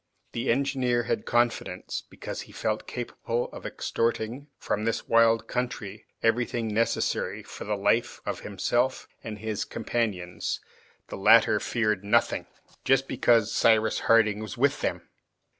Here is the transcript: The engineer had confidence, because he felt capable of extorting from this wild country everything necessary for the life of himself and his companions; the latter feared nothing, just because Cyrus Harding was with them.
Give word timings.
The 0.31 0.49
engineer 0.51 1.03
had 1.03 1.27
confidence, 1.27 2.01
because 2.09 2.41
he 2.41 2.51
felt 2.51 2.87
capable 2.87 3.51
of 3.53 3.67
extorting 3.67 4.47
from 4.57 4.83
this 4.83 5.07
wild 5.07 5.47
country 5.47 6.07
everything 6.23 6.69
necessary 6.69 7.43
for 7.43 7.65
the 7.65 7.75
life 7.75 8.19
of 8.25 8.39
himself 8.39 9.07
and 9.23 9.37
his 9.37 9.63
companions; 9.63 10.59
the 11.09 11.17
latter 11.17 11.59
feared 11.59 12.03
nothing, 12.03 12.47
just 12.83 13.07
because 13.07 13.53
Cyrus 13.53 13.99
Harding 14.09 14.39
was 14.39 14.57
with 14.57 14.81
them. 14.81 15.07